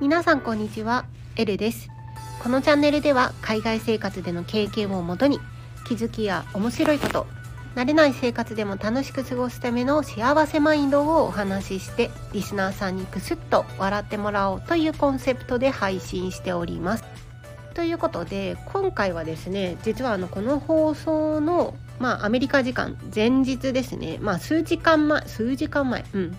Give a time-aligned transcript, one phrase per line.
[0.00, 1.04] 皆さんこんにちは。
[1.36, 1.90] エルです。
[2.42, 5.40] このチャンネルでは海外生活での経験をもとに
[5.86, 7.26] 気づきや面白いこと
[7.74, 17.04] 慣れない生活でも楽しく過ごすための幸せマインドをお話ししてリスナーさんにクスッと笑ってもらおうというコンセプトで配信しております。
[17.74, 24.18] ということで今回はですね実はあのこの放送のまあアメリカ時間前日ですね。
[24.20, 26.04] まあ数時間前数時間前。
[26.12, 26.36] うん。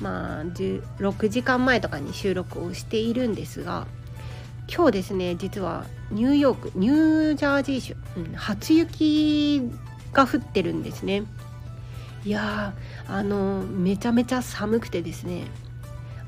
[0.00, 3.86] まあ16時間前とかに収録をしているんですが
[4.72, 9.70] 今日ですね実はニューヨークニュージャージー州、うん、初雪
[10.12, 11.24] が降ってるんですね。
[12.24, 12.74] いや
[13.06, 15.44] あのめちゃめちゃ寒くてですね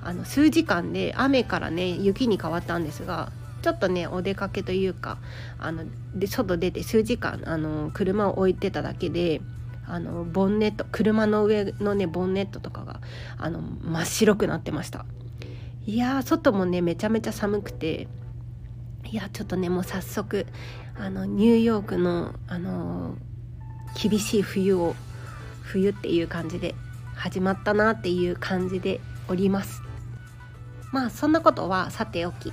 [0.02, 5.18] あの数時間で雨からね雪に変わったんですがちょっとねお出かけというか
[5.58, 9.40] あので外出て数時間あの車を置いてただけで
[9.86, 13.00] あのボンネット車の上のねボンネットとかが
[13.38, 15.04] あの真っ白くなってました。
[15.86, 18.06] いや外もねめちゃめちゃ寒くて
[19.04, 20.46] いやちょっとねもう早速
[20.96, 23.16] あのニューヨークのあの
[24.00, 24.94] 厳しい冬を
[25.62, 26.74] 冬っていう感じで
[27.14, 29.82] 始まったなっていう感じでおります。
[30.92, 32.52] まあそんなことはさておき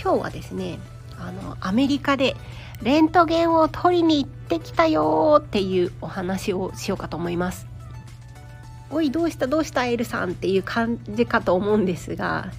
[0.00, 0.78] 今日はですね
[1.18, 2.36] あのアメリカで
[2.82, 7.66] レントゲンを取りに行ってきたよっていうお話をしようかと思います。
[8.90, 12.50] おいどうしたどうしたエルさんっていう感じかと思うんですが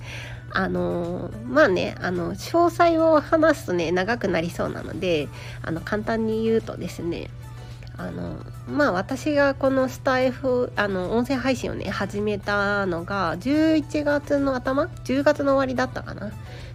[0.52, 5.28] あのまあねあの詳細を話すとね長くなりそうなので
[5.64, 7.30] あの簡単に言うとですね
[8.00, 16.32] あのまあ私がこのスタイフあの音声配信をね始めたのが11月の頭？10月の終わりだったかな？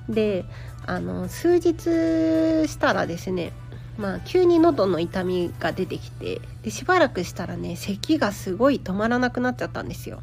[0.06, 0.44] で
[0.86, 3.54] あの数日したらですね
[3.96, 10.22] まあ急に喉の痛みが出てきてでしばらくしたらね咳がすごい止まらなくなっちゃったんですよ。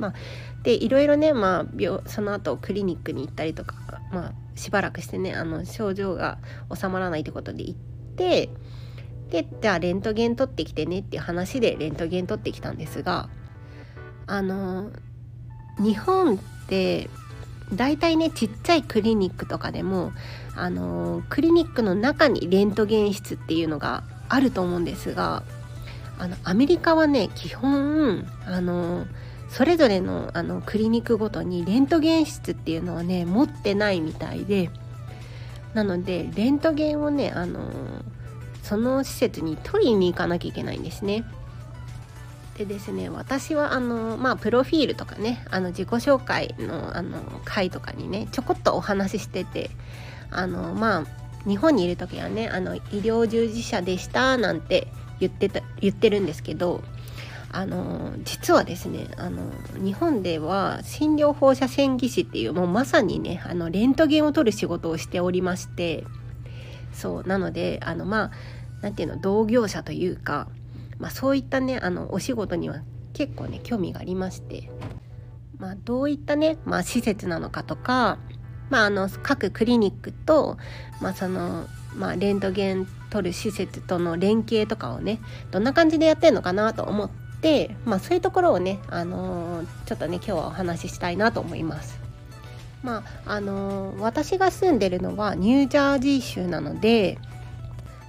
[0.00, 0.14] まあ、
[0.64, 3.76] でいろいろね、まあ、病その後クリニックに行ったりとか、
[4.10, 6.38] まあ、しばらくしてねあの症状が
[6.74, 7.78] 収まらないってことで行っ
[8.16, 8.50] て
[9.30, 13.28] でじゃあレントゲン取ってきてねっていう話でレントゲン取ってきたんですが
[14.26, 14.90] あの
[15.78, 17.08] 日本って
[17.72, 20.12] 大体ねちっちゃいクリニックとかでも
[20.54, 25.42] あのクリニックの中にレントゲン室っていうのがあると思うんですが
[26.18, 29.06] あのアメリカはね基本あの
[29.48, 34.70] それぞれのあのクリニックごとにレントゲン室っていうのはね持ってないみたいで
[35.74, 37.68] なのでレントゲンをねあの
[38.64, 41.24] その施設に取りに行かなきゃいけないんですね。
[42.56, 49.70] でですね私はあのまあプロフィールとかねあの自己紹介のあの回とかにねちょこっとお話ししてて
[50.30, 51.04] あのまあ
[51.48, 54.86] 日本にいる時はねあの医療従事者でしたなんて
[55.20, 56.82] 言ってた言ってるんですけど
[57.50, 59.42] あの実はですねあの
[59.76, 66.04] 日本では診療放射線技師っていうもうまさにねあのレントゲンを取る仕事をしておりまして
[66.94, 68.30] そうなのであのまあ
[68.80, 70.48] 何て言うの同業者というか
[70.98, 72.82] まあ、そういったねあのお仕事には
[73.12, 74.70] 結構ね興味がありまして、
[75.58, 78.18] まあ、どういったね、まあ、施設なのかとか、
[78.70, 80.56] まあ、あの各クリニックと、
[81.00, 85.20] まあそのまあ、レントゲン取る施設との連携とかをね
[85.52, 92.03] どんな感じでやってるのかなと思って、まあ、そういうところをね、あのー、ちょっとね今日はお話ししたいなと思います。
[92.84, 97.18] まああのー、私が住んでるのはニュージャージー州なので、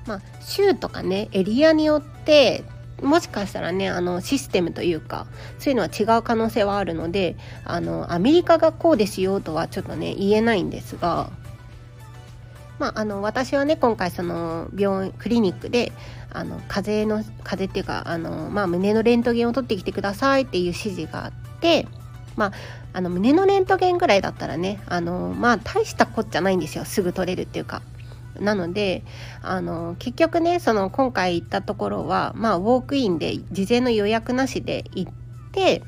[0.05, 2.63] まあ、州とかねエリアによって
[3.01, 5.27] もしかしたらねあのシステムというか
[5.59, 11.29] そういうのは違う可能性はあるのであのアメリカがこうですよとはちょっとね言えないんですが、
[12.79, 15.93] まあ、あの私はね今回その病院クリニックで
[16.31, 21.31] あの風邪の風邪っていうかあの、まあ、胸のレントゲンを取ってきてくださいっていう指示があっ
[21.61, 21.87] て。
[22.35, 22.51] まあ、
[22.93, 26.85] あの胸のレントゲンぐらいだったらねあのまあ大したこっちゃないんですよ。
[26.85, 27.81] すぐ取れるっていうか。
[28.39, 29.03] なので
[29.41, 35.13] あの結局ねその今回行ったところは、まあ、ウォークインで事前の予約なしで行っ
[35.51, 35.81] て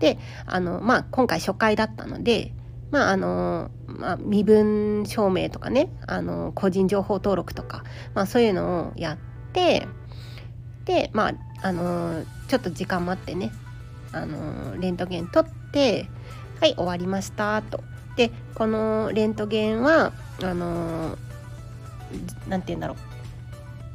[0.00, 2.52] であの、まあ、今回初回だったので、
[2.90, 9.18] まああのまあ、身分証明とかねあの個人情報登録とか、まあ、そういうのをやっ
[9.52, 9.86] て
[10.84, 13.52] で、まあ、あのちょっと時間待ってね
[14.12, 16.08] あのレントゲン取ってて
[16.60, 17.82] はい終わりましたと。
[18.16, 20.12] でこのレントゲンは
[20.42, 21.18] あの
[22.48, 22.96] 何て言うんだろう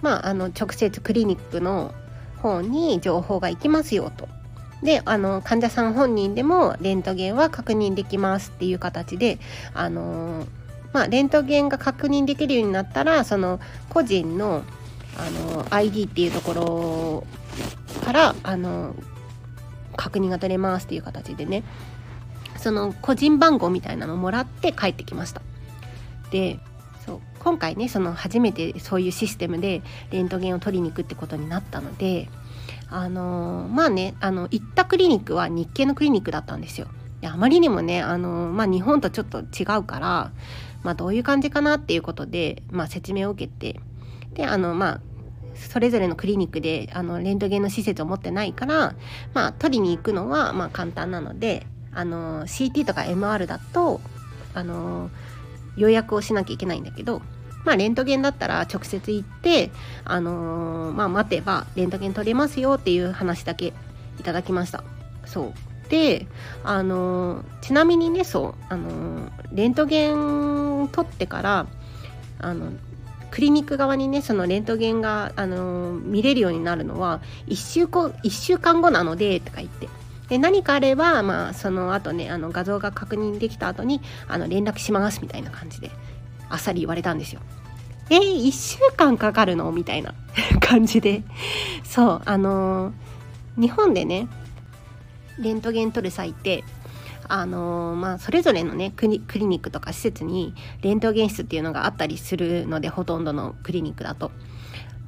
[0.01, 1.93] まああの直接クリニックの
[2.41, 4.27] 方に情報が行きますよと。
[4.83, 9.39] であの患者さん本人でもレントゲンは確認できますっていう形で
[9.73, 10.45] あの
[10.91, 13.59] まあ、レントゲンが確認できるようになったらその
[13.89, 14.63] 個人の
[15.17, 17.23] あの ID っていうとこ
[17.93, 18.95] ろからあの
[19.99, 21.63] 確認が取れますっていう形でね。
[22.57, 25.41] その個人番号みたいなのをもらって帰ってきました。
[26.31, 26.59] で
[27.05, 29.81] そう今回ねその初めてそういうシステムで
[30.11, 32.29] レントゲンを取りに行くってことになったので
[32.89, 36.87] あのまあねあの行ったクリニックは日系のクリニックだったんですよ。
[37.21, 40.31] であまりにもねあの、まあ、日本とちょっと違うから、
[40.83, 43.79] まあ、どういう感じかなっていうことで、まあ、説明を受けて
[44.33, 45.01] であのまあ
[45.67, 48.95] それぞれのクリニックであのレントゲンの施設を持ってないから、
[49.33, 54.01] まあ、取りに行くのはまあ簡単なのであの CT とか MR だと
[54.53, 55.09] あの
[55.77, 57.21] 予約をしなきゃいけないんだけど、
[57.65, 59.71] まあ、レントゲンだったら直接行って、
[60.03, 63.73] あのまあ、待てばレントゲン取れますよっていう話だけ
[64.19, 64.83] いただきました。
[65.25, 66.27] そうで
[66.63, 71.67] あのちなみにねそうあのレントゲン取ってから
[72.39, 72.71] あの
[73.31, 79.87] クリニック側にねそのレントゲンが、あの見れるようになるのは1週 ,1 週間後なのでとか言って。
[80.29, 85.89] で何かあれば、まあ、その後ねあの画像が確認できた後にあの連絡しますみたいな感じで
[86.49, 87.41] あっさり言われたんですよ。
[88.11, 89.71] えー、1週間かかるの？
[89.71, 90.13] みたいな
[90.61, 91.23] 感じで。
[91.83, 94.27] そうあのー、日本でね
[95.39, 96.63] レントゲン撮る際って
[97.29, 104.31] あのー、まあ、それぞれのねクリニックとか施設にレントゲン室っていうのがあったりするのでほとんどのクリニックだと、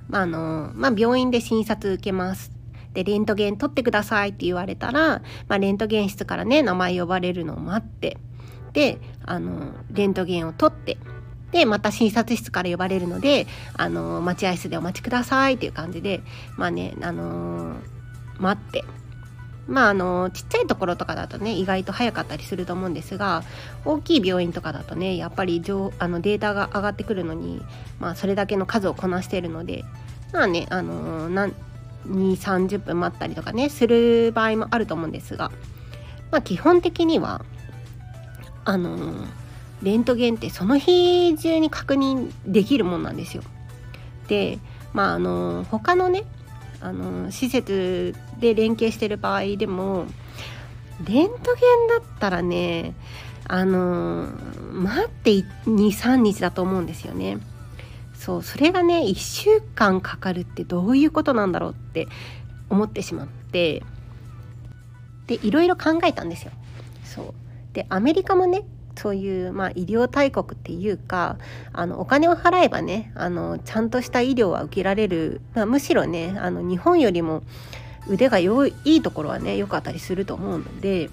[0.07, 2.51] まああのー、まあ、病院で診察受けます。
[2.94, 8.18] でレントゲン取ってくださいって言われたら、まあ、レントゲン室からね名前呼ばれるのを待って。
[8.74, 10.97] であのレントゲンを取って。
[11.51, 13.45] でまた診察室から呼ばれるので
[13.75, 16.21] あの待合室でお待ちくださいっていう感じで
[16.56, 17.75] まあねあの
[18.39, 18.85] 待って。
[19.71, 23.44] まああのちっちゃいところとかだとね意外と早かったりすると思うんですが
[23.85, 25.63] 大きい病院とかだとねやっぱり
[26.00, 27.62] あのデータが上がってくるのに、
[28.00, 29.85] まあ、それだけの数をこなしているので
[30.33, 31.53] まあねあの2
[32.06, 35.51] 3 0分待ったりとかねする場合もあると思うんですが、
[36.31, 37.45] まあ、基本的には
[38.65, 39.25] あの
[39.81, 43.44] レントゲンってその日中に確認できるもんなんですよ。
[44.27, 44.59] で
[44.94, 46.25] まああの他のね
[46.81, 50.05] あの施設で連携してる場合でも
[51.05, 52.93] レントゲンだったらね
[53.47, 54.27] あの
[54.73, 55.31] 待って
[55.65, 57.38] 23日だと思うんですよね。
[58.13, 62.07] そうそれがね1週間かかるってどういうことなんだろうって
[62.69, 63.81] 思ってしまって
[65.25, 66.51] でいろいろ考えたんですよ。
[67.03, 67.33] そう
[67.73, 68.63] でアメリカもね
[68.95, 71.38] そういう、まあ、医療大国っていうか
[71.73, 77.43] あのお金を払えばねあのちゃんとした医療は受けられる、まあ、むしろねあの日本よりも
[78.07, 81.09] 腕が良いいいところはね良かったりすると思うので、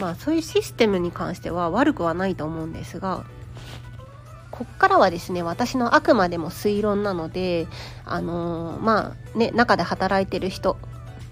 [0.00, 3.24] まあ、そういうシステムに関しては悪くはないと思うんですが
[4.50, 7.66] こっからはですね私のあくまでも推論なので
[8.04, 10.76] あのー、まあね中で働いてる人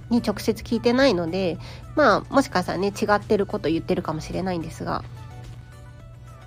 [0.08, 1.58] に直接聞いてないので
[1.94, 5.04] まあもしかしたらね違ってること言ってるかもしれないんですが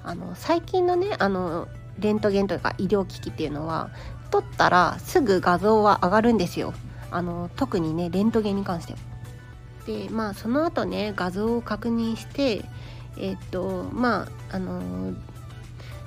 [0.04, 1.68] あの最近のねあの
[2.00, 3.92] レントゲンというか医療機器っていうのは
[4.32, 6.74] 撮ったらすぐ画像は上がるんですよ。
[7.12, 9.00] あの特にねレントゲンに関しては。
[9.86, 12.63] でまあその後ね画像を確認して
[13.18, 15.13] えっとまああの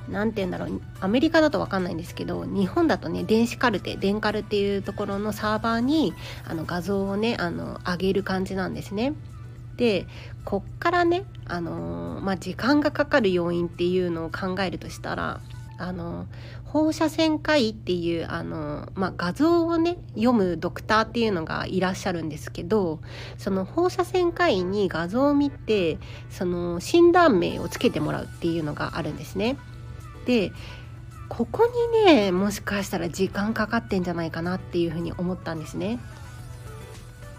[0.09, 6.15] 何て言うんだろうアメリカだと分かんないんですけど日本だとね電子カルテ電カルっていうところのサーバーに
[6.47, 9.15] あの画像をねあの上げる感じなんですね。
[9.77, 10.07] で
[10.45, 15.41] こっからね、あの、まあ、時間がかかる要因っていうのを考えるとしたら、
[15.79, 16.27] あの、
[16.75, 23.01] 放射線科医っていう、あの、まあ、画像をね読むドクターっていうのがいらっしゃるんですけど
[23.39, 25.99] その放射線科医に画像を見て
[26.31, 29.57] その診断名をつけてもらうっていうのがあるんですね。
[30.27, 30.51] で
[31.29, 36.01] ここにねもしかしたら時間かかってんじゃないかなっていうふうに思ったんですね。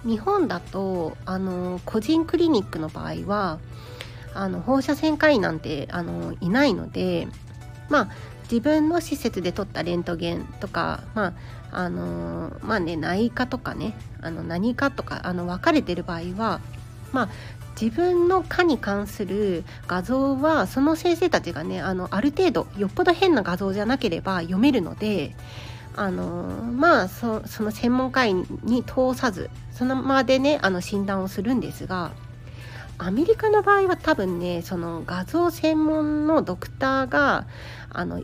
[0.06, 3.60] 日本だとあの個人クリニックの場合は
[4.34, 7.28] あの放射線科医なんてあのいないので
[7.90, 8.10] まあ
[8.44, 11.34] 自分の施設で撮ったレントゲンとかまあ
[11.72, 16.62] あのまあね内科とかねあの何かとかあの分かれてる場合は
[17.12, 17.30] まあ
[17.80, 25.36] 自分の科に関する画像はその先生たちがねあのある程度よっぽど変な画像じゃなければ読めるので
[25.96, 32.12] あのまあその専門家員に通さずそのまでねあの診断をするんですが
[32.98, 37.48] アメリカの場合は多分ねその画像専門のドクターが
[37.90, 38.22] あの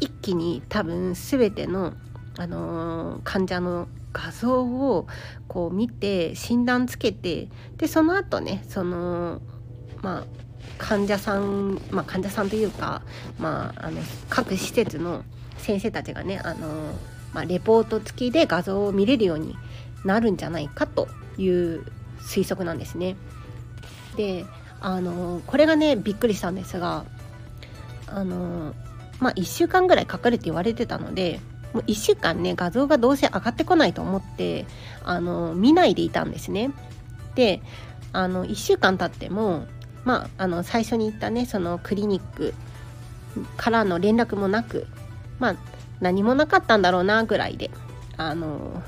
[0.00, 1.94] 一気に多分全ての、
[2.36, 5.06] あの患者の画像を
[5.48, 9.40] こう見て診断つけてでその後ねその
[10.02, 10.24] まあ
[10.78, 13.02] 患者さん、まあ、患者さんというか、
[13.38, 15.24] まあ、あの各施設の
[15.58, 16.94] 先生たちがねあの
[17.34, 19.56] まあ、レポート付きで画像を見れるように
[20.04, 21.84] なるんじゃないかという
[22.20, 23.16] 推測なんですね。
[24.16, 24.46] で
[24.80, 27.04] あのこれがねびっくりしたんですが
[28.06, 28.74] あの
[29.18, 31.40] まあ1週間ぐらいかかるって言われてたので
[31.72, 34.66] もう1週間ね画像がどうせ上がってこないと思って
[35.02, 36.70] あの見ないでいたんですね。
[37.34, 37.62] で
[38.12, 39.66] あの1週間経っても
[40.04, 42.54] まああの最初に言ったねそのクリニック
[43.56, 44.86] からの連絡もなく
[45.40, 45.56] まあ
[46.00, 47.70] 何もなかったんだろうなぐらいで
[48.16, 48.82] あの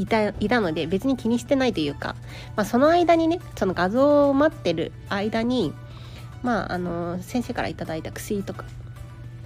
[0.00, 2.16] いたいたので別に気にしてないというか、
[2.56, 5.74] まあ、その間にねその画像を待ってる間に
[6.42, 8.64] まああの先生から頂いた薬とか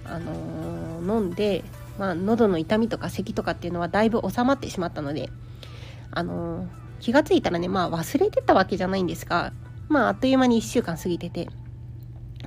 [0.05, 1.63] あの飲んで、
[1.99, 5.29] まあ、喉の痛みとか咳とかっていうのはだいぶ収まってしまったので
[6.11, 6.67] あの
[7.01, 9.51] 気が付いたらねまあ忘れてたわけじゃないんですが
[9.89, 11.49] まああっという間に1週間過ぎてて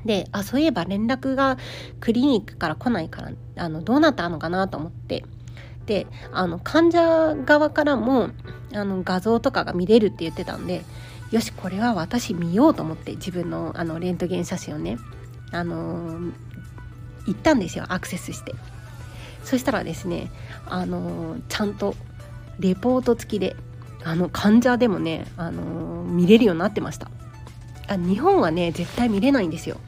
[0.07, 1.59] であそういえば連絡が
[2.01, 5.25] クリニックから来ないからあのどうなったのかなと思って
[5.89, 8.31] であの患者側からも
[8.73, 10.85] あの画像とかが見れるって言ってたんで
[11.33, 14.99] よしこれは私見ようと思って自分のあのレントゲン写真をね
[15.51, 16.33] あのー、
[17.27, 18.55] 行ったんですよアクセスして。
[19.45, 20.31] そしたらですね
[20.67, 21.95] あの、ちゃんと
[22.59, 23.57] レポート付きで
[24.05, 25.63] あの患者でもね、あの、
[26.05, 27.11] 見れるようになってました。
[27.89, 29.79] あ日本はね絶対見れないんですよ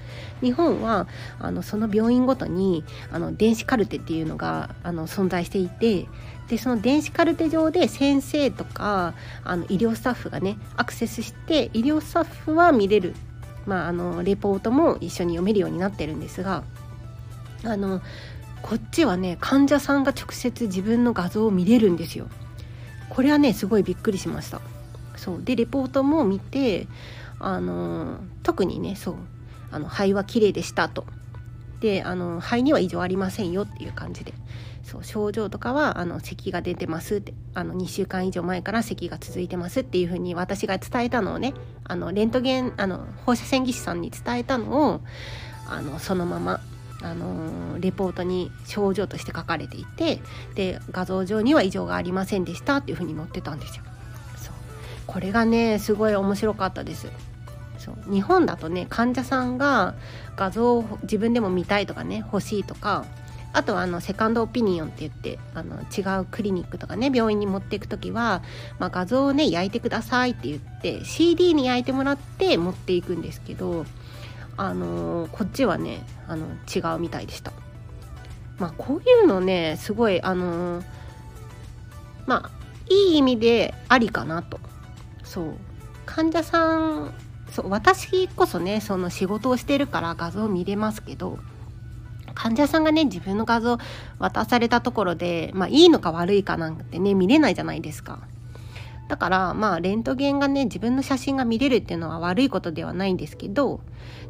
[0.40, 1.06] 日本は
[1.38, 6.06] あのその病院ごとにあの電子カルテっていうのがあの存在していて
[6.48, 9.14] でその電子カルテ上で先生とか
[9.44, 13.14] あの医療スタッフがねアクセスして医療スタッフは見れる、
[13.66, 16.64] まあ、あのレポートも一緒に読めるようになってるんですが
[17.64, 18.00] あの
[18.62, 22.28] こっちはね患者さんが直接自分の画像を見れるんですよ。
[23.08, 24.60] これはねすごいびっくりしました。
[25.16, 26.86] そうでレポートも見て
[27.40, 29.16] あの特にねそう
[29.70, 31.04] あの肺は綺麗でしたと
[31.80, 34.34] であの肺には異常ありませんよっていう感じで
[34.82, 41.54] そう症状とかはあの咳が出てますってあの2週間以上前から咳が続いてますっていうふうに私が伝えたのをね
[41.84, 45.00] あのレントゲンあの放射線技師さんに伝えたのを
[45.68, 46.60] あのそのまま
[47.02, 50.20] あのレポートに症状として書かれていて
[50.54, 53.84] で画像上には異常がありませんでしたっていうふうに載ってたんですよ。
[54.36, 54.54] そう
[55.06, 57.10] これがねすごい面白かったです。
[57.80, 58.12] そう。
[58.12, 59.94] 日本だとね患者さんが
[60.36, 63.06] 画像を自分でも見たいとかね欲しいとか
[63.52, 68.42] あとはあのセカンドオピニオンって言ってあの違うクリニックとかね病院に持っていく時は、
[68.78, 73.86] まあ、画像をね焼いてくださいって言って CD に焼いてもらって持っていくんですけど
[74.56, 77.52] あのー、こっちはねあの違うみたいでした。
[78.58, 80.84] まあこういうのねすごいあのー、
[82.26, 82.50] まあ
[82.90, 84.60] いい意味でありかなと。
[85.24, 85.54] そう。
[86.04, 87.14] 患者さん
[87.52, 91.38] そう私こそねその仕事をしてるから画像見れますけど
[92.34, 93.78] 患者さんがね自分の画像
[94.18, 98.20] 渡されたところで、まあ、いいのか悪いかなんてね見れないじゃないですか。
[99.08, 103.80] だからまあレントゲンがね自分の写真が見れるっていうのは悪いことではないんですけど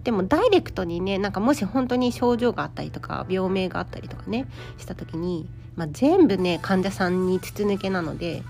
[0.04, 4.46] でもダイレクトにねなんかもし本当に症状があったりとか病名があったりとかね
[4.78, 5.46] した時に、
[5.76, 8.42] まあ、全部ね患者さんに筒抜けなので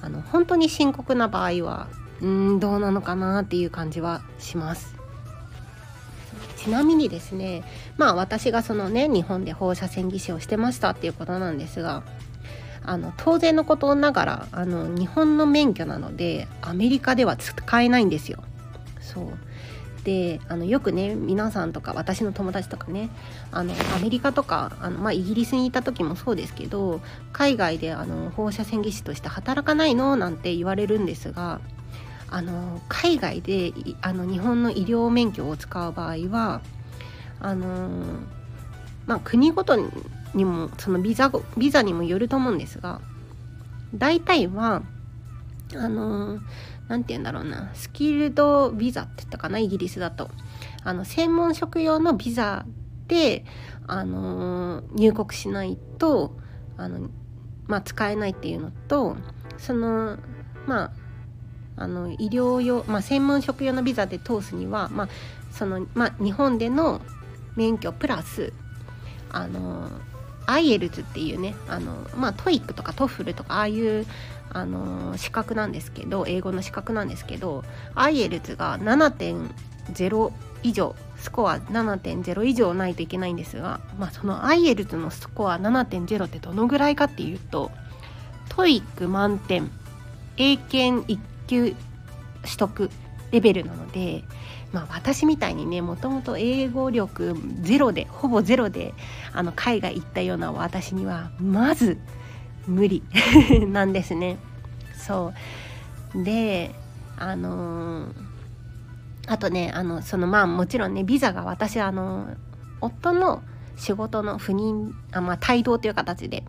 [0.00, 1.86] あの本当に深刻な場合は
[2.22, 4.94] うんどうなのかなっていう感じはします
[6.56, 7.64] ちなみにですね
[7.96, 12.04] まあ私がそのね日本で放射線技師をしてましたっていうことなんですが
[12.84, 18.42] あの当然のことながらあの日本の免許なのでアメリカでは使えないんですよ。
[19.00, 19.26] そう
[20.04, 23.08] であのよくね皆さんとか私の友達とかね
[23.52, 27.00] あのアメリカとかあの、まあ、イギリスにいた時もそうですけど
[27.32, 31.60] 海外であの放射線技師として働かないのなんて言われるんですが
[32.32, 36.62] あの海外であの日本の医療免許を使う場合は
[37.40, 37.90] あの、
[39.06, 39.76] まあ、国ごと
[40.34, 43.02] にもそのビザビザにもよると思うんですが
[43.94, 44.82] 大体は
[45.76, 46.40] あの
[46.88, 50.30] 何て言うんだろうな skilled ビザって言ったかなイギリスだと。
[50.84, 52.66] あの専門職用のビザ
[53.06, 53.44] で
[53.86, 56.36] あの入国しないと
[56.76, 57.08] あの、
[57.66, 59.16] まあ、使えないっていうのと
[59.58, 60.18] その
[60.66, 60.92] まあ
[61.76, 65.08] あの医療用、まあ、専門職用のビザで通すには、まあ
[65.50, 67.00] そのまあ、日本での
[67.56, 68.52] 免許プラス
[69.30, 69.88] あの
[70.46, 74.06] IELTS っていうねあの、まあ、 TOEIC とか TOEFL とかああいう
[74.50, 77.64] あの資格なんですけど英語の資格なんですけど
[77.94, 87.70] IELTS が7.0以上スコア7.0以上ないといけないんですが、まあ、その IELTS のスコア7.0ってどのぐらいかっていうと
[88.48, 89.70] TOEIC 満点
[90.36, 91.18] 英検1
[91.52, 91.74] 級
[92.44, 92.90] 取得
[93.30, 94.24] レベルなので、
[94.72, 98.94] まあ、私みたいにねもともと英語力ゼロでほぼゼロで
[99.32, 101.98] あの海外行ったような私にはまず
[102.66, 103.02] 無理
[103.68, 104.38] なんですね。
[104.96, 105.32] そ
[106.14, 106.24] う。
[106.24, 106.74] で
[107.18, 108.12] あのー、
[109.26, 112.28] あとねあのそのまあもちろんねビザが私あの
[112.80, 113.42] 夫の
[113.76, 116.44] 仕事の赴任あ、まあ、帯同という形で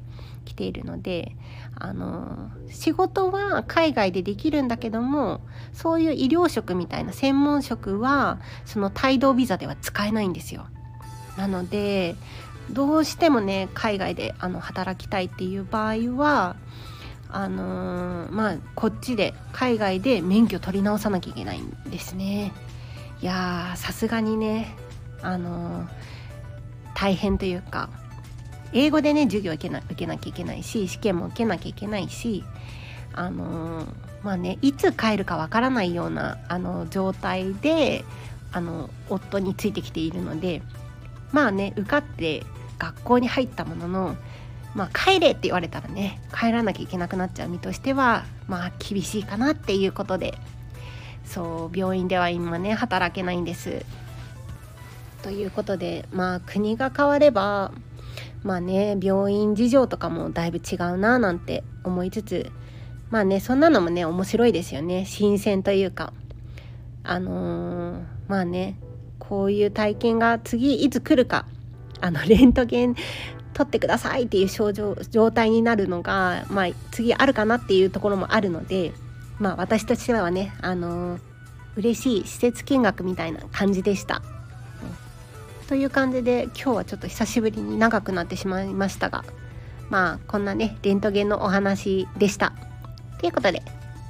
[0.46, 1.36] 来ているので
[1.76, 5.42] あの仕事は海外でできるんだけども
[5.74, 10.68] そういう医療職みたいな専門職はその帯同ビザでは使えないんですよ。
[11.38, 12.16] なので
[12.72, 16.56] どうしてもね海外であの働きたいっていう場合は
[17.30, 22.54] あのー、まあこっちで海外で免許取り直さなきゃいけないんですね。
[23.22, 24.76] いやさすがにね
[25.22, 25.88] あのー、
[26.94, 27.90] 大変というか
[28.74, 32.44] 英語でね授業受けな受けなきゃいけないし試験も受けなきゃいけないし
[33.14, 33.86] あのー、
[34.24, 38.04] まあねいつ帰るかわからないようなあの状態で
[38.52, 40.62] あの夫についてきているので
[41.32, 42.44] まあね受かって
[42.80, 44.16] 学校に入ったものの
[44.76, 50.38] まあ帰れって言われたらね帰らなきゃいけなくなっちゃう身としてはまあ厳しいかなっていうことで
[51.26, 53.86] そう病院では今ね働けないんです。
[55.22, 57.72] ということでまあ国が変われば
[58.44, 62.52] まあね病院事情とかもだいぶ違うななんて思いつつ
[63.10, 65.06] まあねそんなのもね面白いですよね。
[65.06, 66.14] 新鮮というか。
[67.04, 68.80] あのー、まあね
[69.20, 71.46] こういう体験が次いつ来るか。
[72.02, 72.96] あの レントゲン
[73.54, 78.94] 取ってくださいっていう症状状態になるのが、まあ、次あるかなっていうところもあるので、
[79.38, 81.22] まあ、私としてはねあのー、
[81.78, 84.22] 嬉しい施設見学みたいな感じでした。
[85.64, 89.24] という感じで今日はちょっと久しぶりに長くなってしまいましたが
[89.90, 92.54] まあこんなねレントゲンのお話でした。
[93.20, 93.62] ということで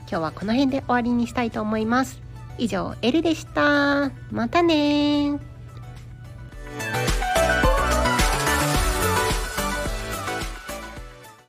[0.09, 2.21] 今日はこの辺で終わりにしたいと思います。
[2.57, 4.11] 以上、エルでした。
[4.31, 5.52] またね